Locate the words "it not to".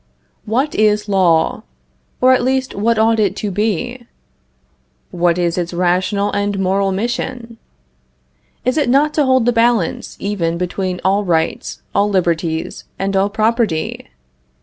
8.79-9.25